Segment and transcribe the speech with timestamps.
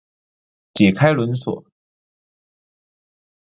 [0.73, 1.63] 解開輪鎖